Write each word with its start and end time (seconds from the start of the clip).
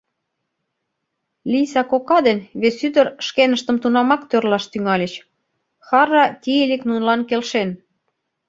Лийса 1.51 1.81
кока 1.91 2.17
ден 2.27 2.39
вес 2.61 2.77
ӱдыр 2.87 3.07
шкеныштым 3.25 3.77
тунамак 3.81 4.21
тӧрлаш 4.29 4.65
тӱҥальыч— 4.71 5.13
хӓрра 5.87 6.25
Тиилик 6.41 6.81
нунылан 6.89 7.21
келшен. 7.29 7.69